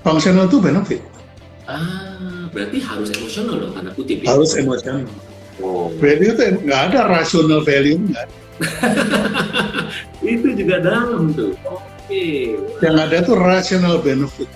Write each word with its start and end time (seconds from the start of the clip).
Functional 0.00 0.48
itu 0.48 0.58
benefit. 0.58 1.00
Ah, 1.68 2.48
berarti 2.50 2.80
harus 2.82 3.12
emosional 3.14 3.54
dong, 3.60 3.72
tanda 3.76 3.90
kutip 3.94 4.24
ya? 4.24 4.32
Harus 4.34 4.56
emosional. 4.56 5.06
Oh. 5.60 5.92
Value 6.00 6.32
itu 6.32 6.42
nggak 6.64 6.80
ada 6.90 7.00
rational 7.06 7.60
value 7.60 8.00
nggak. 8.00 8.26
itu 10.24 10.48
juga 10.56 10.80
dalam 10.80 11.32
tuh. 11.36 11.52
Oke. 11.64 12.56
Yang 12.80 12.96
ada 12.96 13.16
tuh 13.22 13.36
rational 13.38 13.96
benefit, 14.00 14.48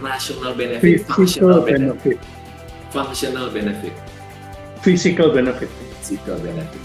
Rational 0.00 0.54
benefit, 0.54 1.02
physical 1.02 1.18
functional 1.18 1.60
benefit, 1.66 2.16
benefit, 2.16 2.18
functional 2.94 3.46
benefit, 3.50 3.94
physical 4.80 5.28
benefit. 5.34 5.70
physical 5.98 6.36
benefit. 6.38 6.82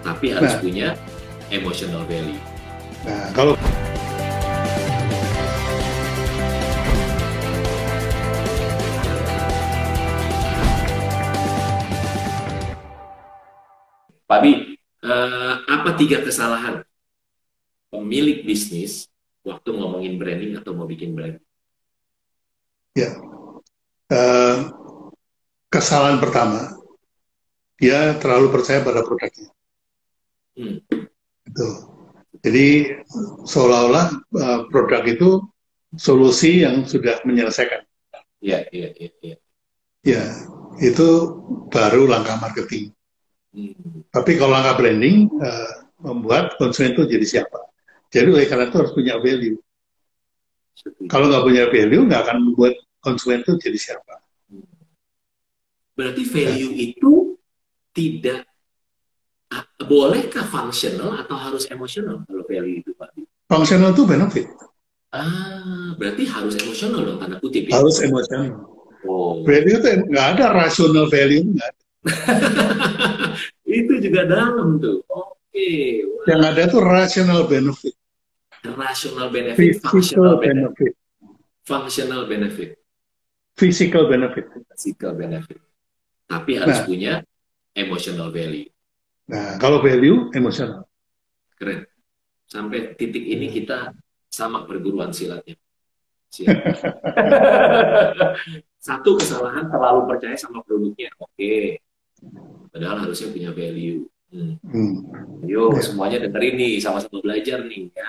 Tapi 0.00 0.26
harus 0.32 0.52
Nah. 0.56 0.60
punya 0.64 0.88
emotional 1.52 2.02
value. 2.08 2.40
Nah, 3.04 3.28
kalau 3.36 3.52
Pak 14.30 14.38
Bi, 14.46 14.78
eh, 15.02 15.54
apa 15.58 15.90
tiga 15.98 16.22
kesalahan 16.22 16.86
pemilik 17.90 18.46
bisnis 18.46 19.10
waktu 19.42 19.74
ngomongin 19.74 20.22
branding 20.22 20.54
atau 20.54 20.70
mau 20.70 20.86
bikin 20.86 21.18
brand? 21.18 21.42
ya 22.94 23.10
eh, 24.14 24.56
kesalahan 25.66 26.22
pertama 26.22 26.78
dia 27.74 28.14
terlalu 28.22 28.54
percaya 28.54 28.86
pada 28.86 29.02
produknya. 29.02 29.50
Hmm. 30.54 30.78
Itu. 31.48 31.68
Jadi 32.46 32.68
seolah-olah 33.50 34.06
eh, 34.14 34.60
produk 34.70 35.02
itu 35.10 35.42
solusi 35.98 36.62
yang 36.62 36.86
sudah 36.86 37.18
menyelesaikan. 37.26 37.82
Iya, 38.38 38.62
iya, 38.70 38.94
iya. 38.94 39.10
iya. 39.26 39.36
Ya, 40.00 40.24
itu 40.78 41.08
baru 41.68 42.06
langkah 42.06 42.38
marketing. 42.38 42.94
Tapi 44.10 44.30
kalau 44.38 44.54
langkah 44.54 44.78
branding 44.78 45.26
eh, 45.42 45.72
membuat 46.00 46.54
konsumen 46.56 46.94
itu 46.94 47.02
jadi 47.06 47.26
siapa? 47.26 47.58
Jadi 48.10 48.28
oleh 48.30 48.46
karena 48.46 48.70
itu 48.70 48.76
harus 48.78 48.92
punya 48.94 49.18
value. 49.18 49.58
Kalau 51.10 51.28
nggak 51.28 51.44
punya 51.44 51.64
value, 51.68 52.02
nggak 52.08 52.20
akan 52.26 52.36
membuat 52.50 52.74
konsumen 53.02 53.42
itu 53.42 53.58
jadi 53.58 53.78
siapa. 53.78 54.22
Berarti 55.94 56.22
value 56.24 56.72
itu 56.74 57.36
tidak 57.92 58.48
ah, 59.52 59.66
bolehkah 59.84 60.46
functional 60.46 61.12
atau 61.20 61.36
harus 61.36 61.68
emosional 61.68 62.22
kalau 62.24 62.44
value 62.46 62.80
itu 62.80 62.90
Pak? 62.96 63.12
Bi? 63.18 63.26
Functional 63.50 63.92
itu 63.92 64.06
benefit, 64.06 64.46
Ah, 65.10 65.90
berarti 65.98 66.22
harus 66.22 66.54
emosional 66.54 67.02
dong 67.02 67.18
tanda 67.18 67.36
kutip 67.42 67.66
ya? 67.66 67.82
harus 67.82 67.98
emosional. 67.98 68.62
Oh. 69.02 69.42
Value 69.42 69.82
itu 69.82 69.88
nggak 70.06 70.26
ada 70.38 70.54
rational 70.54 71.10
value, 71.10 71.50
nggak 71.50 71.66
ada. 71.66 71.82
juga 74.00 74.26
dalam 74.26 74.80
tuh. 74.80 75.04
Oke. 75.06 76.02
Yang 76.26 76.40
ada 76.42 76.62
tuh 76.68 76.80
rational 76.82 77.44
benefit, 77.46 77.94
Rational 78.60 79.28
benefit, 79.32 79.56
physical 79.56 79.88
functional 79.88 80.34
benefit, 80.36 80.68
benefit, 80.68 80.92
functional 81.64 82.22
benefit, 82.28 82.70
physical 83.56 84.04
benefit. 84.04 84.44
physical 84.76 85.12
benefit. 85.16 85.60
Tapi 86.28 86.50
harus 86.60 86.78
Nah. 86.80 86.86
punya 86.86 87.12
emotional 87.72 88.28
value. 88.30 88.68
Nah, 89.26 89.56
kalau 89.56 89.80
value 89.80 90.28
emosional. 90.32 90.84
Keren. 91.56 91.86
Sampai 92.44 92.98
titik 92.98 93.22
ini 93.22 93.46
kita 93.48 93.94
sama 94.26 94.66
perguruan 94.66 95.14
silatnya. 95.14 95.54
Siap. 96.30 96.50
Satu 98.80 99.18
kesalahan 99.18 99.68
terlalu 99.68 100.08
percaya 100.08 100.36
sama 100.36 100.62
produknya. 100.64 101.10
Oke. 101.20 101.78
Padahal 102.80 103.04
harusnya 103.04 103.28
punya 103.28 103.52
value. 103.52 104.08
Hmm. 104.32 104.56
Hmm. 104.64 104.92
Yuk, 105.44 105.76
Ya. 105.76 105.84
semuanya 105.84 106.16
dengerin 106.24 106.56
nih, 106.56 106.72
sama-sama 106.80 107.20
belajar 107.20 107.60
nih 107.68 107.92
ya. 107.92 108.08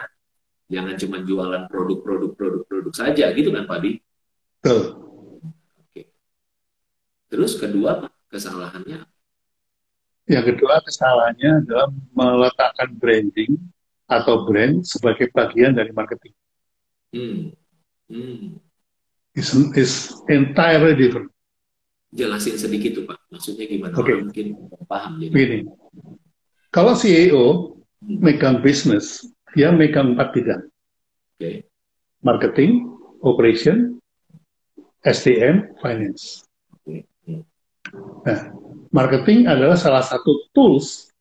Jangan 0.72 0.96
cuma 0.96 1.18
jualan 1.28 1.68
produk-produk 1.68 2.32
produk-produk 2.40 2.94
saja 2.96 3.36
gitu 3.36 3.52
kan 3.52 3.68
Pak 3.68 3.78
Di? 3.84 4.00
Betul. 4.64 4.82
Oke. 5.76 6.08
Terus 7.28 7.60
kedua 7.60 8.00
Pak, 8.00 8.16
kesalahannya 8.32 9.04
Yang 10.32 10.56
kedua 10.56 10.80
kesalahannya 10.88 11.68
adalah 11.68 11.92
meletakkan 12.16 12.96
branding 12.96 13.60
atau 14.08 14.48
brand 14.48 14.88
sebagai 14.88 15.28
bagian 15.36 15.76
dari 15.76 15.92
marketing. 15.92 16.32
hmm, 17.12 17.52
hmm, 18.08 18.56
Is, 19.36 19.52
is 19.76 20.16
entirely 20.32 20.96
different. 20.96 21.31
Jelasin 22.12 22.56
sedikit 22.60 23.02
tuh 23.02 23.04
Pak. 23.08 23.18
Maksudnya 23.32 23.66
gimana? 23.68 23.94
Orang 23.96 24.30
mungkin 24.30 24.48
paham 24.86 25.12
jadi. 25.20 25.32
Begini, 25.32 25.58
kalau 26.72 26.94
CEO 26.96 27.72
Hmm, 28.02 28.18
megang 28.18 28.66
bisnis, 28.66 29.30
dia 29.54 29.70
megang 29.70 30.18
empat 30.18 30.34
bidang. 30.34 30.64
Oke. 31.38 31.70
Marketing, 32.26 32.90
operation, 33.22 34.02
SDM, 35.06 35.78
finance. 35.78 36.42
Oke. 36.74 37.06
Hmm. 37.30 37.46
Nah, 38.26 38.40
marketing 38.90 39.46
adalah 39.46 39.78
salah 39.78 40.02
satu 40.02 40.50
tools 40.50 41.14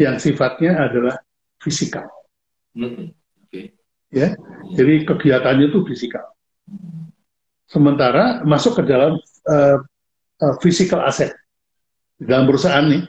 yang 0.00 0.16
sifatnya 0.16 0.88
adalah 0.88 1.20
fisikal. 1.60 2.08
Hmm, 2.72 3.12
Oke. 3.44 3.76
Ya, 4.08 4.32
jadi 4.72 5.04
kegiatannya 5.04 5.68
itu 5.68 5.84
fisikal. 5.84 6.32
Sementara 7.68 8.40
masuk 8.48 8.80
ke 8.80 8.88
dalam 8.88 9.20
eh, 9.48 9.76
eh, 10.42 10.54
physical 10.58 11.00
asset. 11.06 11.32
Dalam 12.18 12.46
perusahaan 12.46 12.86
nih, 12.86 13.02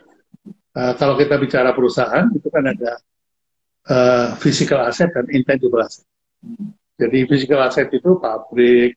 eh, 0.77 0.93
kalau 0.97 1.17
kita 1.17 1.37
bicara 1.37 1.73
perusahaan, 1.73 2.29
itu 2.33 2.47
kan 2.49 2.65
ada 2.65 2.91
eh, 3.83 4.27
physical 4.39 4.85
asset 4.87 5.11
dan 5.11 5.27
intangible 5.29 5.81
asset. 5.83 6.05
Hmm, 6.39 6.71
Jadi 6.95 7.25
physical 7.27 7.59
asset 7.65 7.89
itu 7.91 8.15
pabrik, 8.21 8.95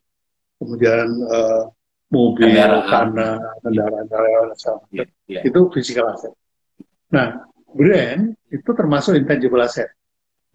kemudian 0.61 1.07
eh, 1.11 1.63
mobil, 2.07 2.55
Kendaraan. 2.55 2.87
tanah, 2.87 3.35
kendaraan, 3.67 4.05
kendaraan. 4.07 4.47
Iya, 4.95 5.05
iya. 5.27 5.41
Itu 5.43 5.67
physical 5.75 6.07
asset. 6.15 6.31
Nah, 7.11 7.43
brand 7.75 8.31
itu 8.47 8.69
termasuk 8.71 9.19
intangible 9.19 9.59
asset. 9.59 9.91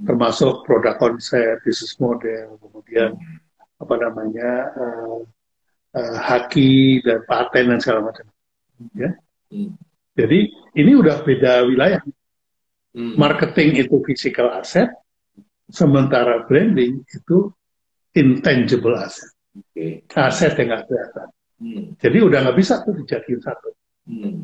Termasuk 0.02 0.64
produk 0.66 0.96
konsep, 0.98 1.60
bisnis 1.62 1.94
model, 2.00 2.56
kemudian 2.58 3.12
apa 3.76 3.94
namanya 4.00 4.50
eh, 4.72 5.18
eh, 5.92 6.16
haki 6.18 7.00
dan 7.04 7.24
paten 7.28 7.64
dan 7.72 7.78
segala 7.80 8.10
macam. 8.12 8.26
Ya. 8.96 9.10
Hmm, 9.52 9.76
Jadi 10.16 10.48
ini 10.76 10.92
udah 10.96 11.22
beda 11.22 11.64
wilayah. 11.68 12.00
hmm, 12.96 13.14
Marketing 13.16 13.80
itu 13.86 13.96
physical 14.04 14.52
asset, 14.52 14.88
sementara 15.68 16.44
branding 16.44 17.00
itu 17.08 17.48
intangible 18.12 18.96
asset, 18.96 19.32
Oke. 19.56 20.04
aset 20.12 20.52
yang 20.60 20.68
nggak 20.76 20.84
kelihatan. 20.88 21.28
Hmm, 21.62 21.84
Jadi 21.96 22.18
udah 22.20 22.38
nggak 22.44 22.58
bisa 22.58 22.82
tuh 22.84 22.92
dijadiin 22.96 23.40
satu. 23.40 23.70
hmm, 24.10 24.36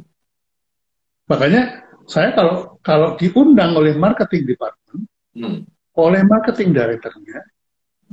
Makanya 1.29 1.85
saya 2.09 2.33
kalau 2.33 2.81
kalau 2.81 3.09
diundang 3.21 3.77
oleh 3.77 3.93
marketing 3.93 4.49
department, 4.49 5.05
hmm, 5.37 5.59
oleh 5.93 6.23
marketing 6.25 6.73
directornya, 6.73 7.45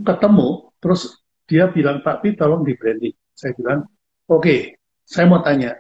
ketemu, 0.04 0.68
terus 0.84 1.24
dia 1.48 1.72
bilang 1.72 2.04
Pak 2.04 2.20
Pi 2.20 2.36
tolong 2.36 2.66
di 2.68 2.76
branding. 2.76 3.16
Saya 3.36 3.52
bilang, 3.60 3.84
oke, 4.32 4.80
saya 5.04 5.28
mau 5.28 5.44
tanya, 5.44 5.76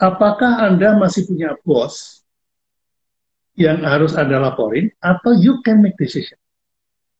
apakah 0.00 0.64
Anda 0.64 0.96
masih 0.96 1.28
punya 1.28 1.52
bos 1.60 2.24
yang 3.56 3.84
harus 3.84 4.16
Anda 4.16 4.40
laporin 4.40 4.88
atau 4.98 5.36
you 5.36 5.60
can 5.60 5.84
make 5.84 6.00
decision? 6.00 6.40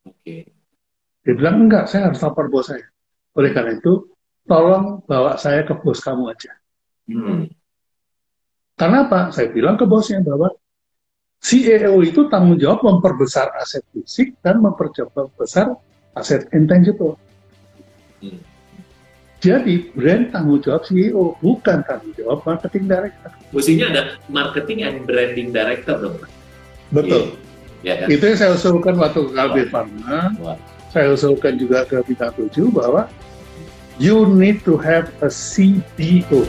Oke. 0.08 0.48
Dia 1.26 1.34
bilang, 1.36 1.69
enggak, 1.69 1.91
saya 1.91 2.08
harus 2.08 2.22
lapor 2.24 2.48
bos 2.48 2.72
saya. 2.72 2.86
Oleh 3.36 3.52
karena 3.52 3.76
itu, 3.76 4.08
tolong 4.48 5.04
bawa 5.04 5.36
saya 5.36 5.66
ke 5.68 5.77
bos 5.77 6.00
kamu 6.00 6.32
aja. 6.32 6.56
Hmm, 7.06 7.47
Karena 8.77 9.06
apa? 9.09 9.32
Saya 9.32 9.48
bilang 9.54 9.78
ke 9.80 9.89
bosnya 9.89 10.21
bahwa 10.21 10.53
CEO 11.41 12.03
itu 12.04 12.28
tanggung 12.28 12.60
jawab 12.60 12.84
memperbesar 12.84 13.54
aset 13.56 13.84
fisik 13.94 14.36
dan 14.44 14.60
memperbesar 14.60 15.72
aset 16.12 16.44
intangible. 16.53 17.16
hmm. 18.21 18.55
Jadi 19.47 19.95
brand 19.95 20.34
tanggung 20.34 20.59
jawab 20.59 20.83
CEO, 20.91 21.39
bukan 21.39 21.87
tanggung 21.87 22.10
jawab 22.19 22.43
marketing 22.43 22.91
director. 22.91 23.31
Mestinya 23.54 23.87
ada 23.95 24.03
marketing 24.27 24.78
and 24.83 25.07
branding 25.07 25.54
director 25.54 25.95
dong. 26.03 26.19
Betul. 26.91 27.39
Ya 27.87 28.03
kan? 28.03 28.10
Itu 28.10 28.27
yang 28.27 28.39
saya 28.43 28.51
usulkan 28.59 28.98
waktu 28.98 29.22
ke 29.22 29.33
Kalbe 29.39 29.63
Pharma. 29.71 30.34
Saya 30.91 31.15
usulkan 31.15 31.54
juga 31.54 31.87
ke 31.87 32.03
Bintang 32.03 32.34
7 32.34 32.75
bahwa 32.75 33.07
you 34.03 34.27
need 34.27 34.66
to 34.66 34.75
have 34.75 35.07
a 35.22 35.31
CBO. 35.31 36.42